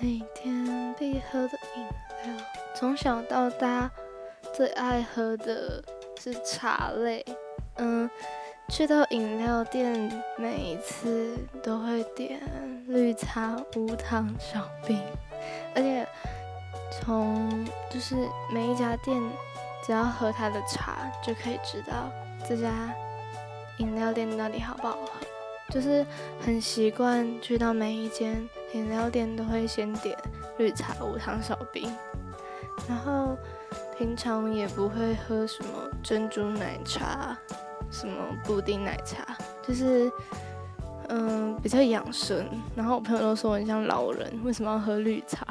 [0.00, 1.82] 每天必喝的饮
[2.24, 2.44] 料，
[2.76, 3.90] 从小到大
[4.54, 5.82] 最爱喝的
[6.20, 7.24] 是茶类。
[7.78, 8.08] 嗯，
[8.68, 12.40] 去到饮料店，每一次都会点
[12.86, 15.02] 绿茶无糖小冰，
[15.74, 16.06] 而且
[16.92, 18.14] 从就是
[18.52, 19.20] 每一家店，
[19.84, 22.08] 只要喝它的茶，就可以知道
[22.48, 22.70] 这家
[23.78, 25.10] 饮料店到底好不好喝。
[25.70, 26.06] 就是
[26.40, 30.16] 很习惯去到每一间饮料店都会先点
[30.58, 31.90] 绿茶无糖小冰，
[32.88, 33.36] 然后
[33.96, 37.36] 平常也不会喝什么珍珠奶茶、
[37.90, 38.14] 什么
[38.44, 39.36] 布丁奶茶，
[39.66, 40.10] 就是
[41.08, 42.46] 嗯比较养生。
[42.76, 45.46] 然后我朋友都说我很像老人，为什么要喝绿茶？